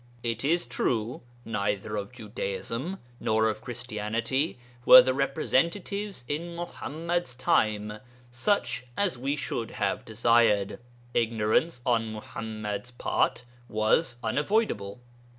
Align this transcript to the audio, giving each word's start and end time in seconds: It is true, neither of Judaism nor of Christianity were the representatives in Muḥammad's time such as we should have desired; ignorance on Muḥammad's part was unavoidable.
It 0.23 0.43
is 0.43 0.65
true, 0.65 1.21
neither 1.45 1.95
of 1.95 2.11
Judaism 2.11 2.97
nor 3.19 3.47
of 3.47 3.61
Christianity 3.61 4.57
were 4.83 5.03
the 5.03 5.13
representatives 5.13 6.25
in 6.27 6.55
Muḥammad's 6.57 7.35
time 7.35 7.99
such 8.31 8.87
as 8.97 9.15
we 9.19 9.35
should 9.35 9.69
have 9.69 10.03
desired; 10.03 10.79
ignorance 11.13 11.81
on 11.85 12.11
Muḥammad's 12.19 12.89
part 12.89 13.45
was 13.69 14.15
unavoidable. 14.23 15.01